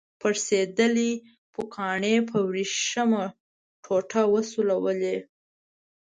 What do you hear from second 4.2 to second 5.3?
وسولوئ.